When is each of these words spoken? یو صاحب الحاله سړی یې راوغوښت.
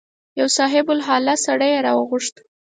یو 0.39 0.47
صاحب 0.57 0.85
الحاله 0.95 1.35
سړی 1.45 1.69
یې 1.75 1.83
راوغوښت. 1.85 2.35